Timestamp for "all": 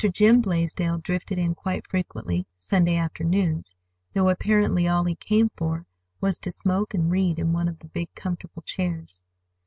4.87-5.03